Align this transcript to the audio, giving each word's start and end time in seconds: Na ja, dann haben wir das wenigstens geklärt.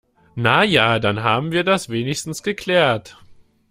Na 0.33 0.63
ja, 0.63 0.97
dann 0.97 1.21
haben 1.21 1.51
wir 1.51 1.63
das 1.63 1.89
wenigstens 1.91 2.41
geklärt. 2.41 3.19